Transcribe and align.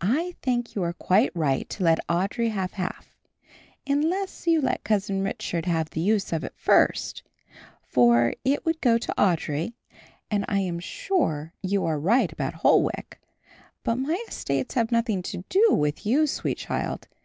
"I 0.00 0.36
think 0.42 0.76
you 0.76 0.84
are 0.84 0.92
quite 0.92 1.34
right 1.34 1.68
to 1.70 1.82
let 1.82 1.98
Audry 2.06 2.52
have 2.52 2.74
half, 2.74 3.16
unless 3.84 4.46
you 4.46 4.60
let 4.60 4.84
Cousin 4.84 5.24
Richard 5.24 5.66
have 5.66 5.90
the 5.90 6.00
use 6.00 6.32
of 6.32 6.44
it 6.44 6.52
first, 6.54 7.24
for 7.84 8.32
it 8.44 8.64
would 8.64 8.80
go 8.80 8.96
to 8.96 9.12
Audry, 9.18 9.72
and 10.30 10.44
I 10.46 10.60
am 10.60 10.78
sure 10.78 11.52
you 11.62 11.84
are 11.84 11.98
right 11.98 12.30
about 12.32 12.54
Holwick; 12.62 13.18
but 13.82 13.96
my 13.96 14.24
estates 14.28 14.74
have 14.74 14.92
nothing 14.92 15.20
to 15.22 15.42
do 15.48 15.74
with 15.74 16.06
you, 16.06 16.28
sweet 16.28 16.58
child. 16.58 17.08